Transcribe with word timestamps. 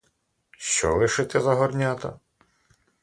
Що 0.57 0.95
лишити 0.95 1.39
за 1.39 1.53
горнята? 1.55 2.19